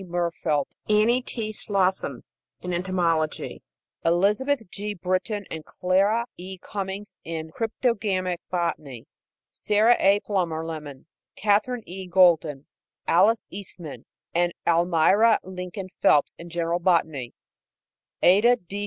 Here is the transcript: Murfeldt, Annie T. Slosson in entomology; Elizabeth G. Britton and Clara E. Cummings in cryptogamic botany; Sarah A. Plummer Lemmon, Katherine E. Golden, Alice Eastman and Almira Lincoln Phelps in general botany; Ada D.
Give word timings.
Murfeldt, 0.05 0.77
Annie 0.89 1.21
T. 1.21 1.51
Slosson 1.53 2.23
in 2.59 2.73
entomology; 2.73 3.61
Elizabeth 4.03 4.67
G. 4.71 4.95
Britton 4.95 5.45
and 5.51 5.63
Clara 5.63 6.25
E. 6.37 6.57
Cummings 6.57 7.13
in 7.23 7.51
cryptogamic 7.51 8.39
botany; 8.49 9.05
Sarah 9.51 9.95
A. 9.99 10.19
Plummer 10.21 10.63
Lemmon, 10.65 11.05
Katherine 11.35 11.83
E. 11.85 12.07
Golden, 12.07 12.65
Alice 13.07 13.45
Eastman 13.51 14.05
and 14.33 14.53
Almira 14.65 15.37
Lincoln 15.43 15.89
Phelps 16.01 16.33
in 16.39 16.49
general 16.49 16.79
botany; 16.79 17.35
Ada 18.23 18.55
D. 18.55 18.79